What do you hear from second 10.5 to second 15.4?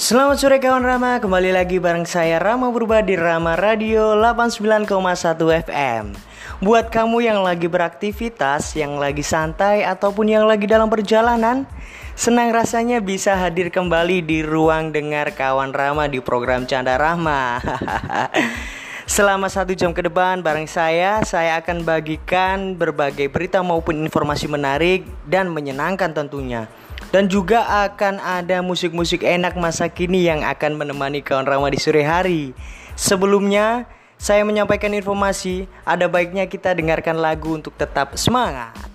dalam perjalanan Senang rasanya bisa hadir kembali di ruang dengar